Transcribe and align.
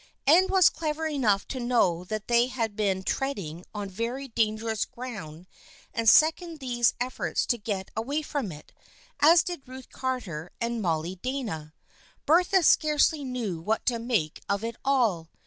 Anne 0.25 0.47
was 0.47 0.67
clever 0.67 1.05
enough 1.05 1.47
to 1.47 1.59
know 1.59 2.03
that 2.03 2.27
they 2.27 2.47
had 2.47 2.75
been 2.75 3.03
tread 3.03 3.37
ing 3.37 3.63
on 3.71 3.87
very 3.87 4.27
dangerous 4.27 4.83
ground 4.83 5.45
and 5.93 6.09
seconded 6.09 6.59
these 6.59 6.95
efforts 6.99 7.45
to 7.45 7.55
get 7.55 7.91
away 7.95 8.23
from 8.23 8.51
it, 8.51 8.71
as 9.19 9.43
did 9.43 9.61
Ruth 9.67 9.89
Carter 9.91 10.51
and 10.59 10.81
Mollie 10.81 11.19
Dana. 11.21 11.75
Bertha 12.25 12.63
scarcely 12.63 13.23
knew 13.23 13.61
what 13.61 13.85
to 13.85 13.99
make 13.99 14.41
of 14.49 14.63
it 14.63 14.75
all. 14.83 15.27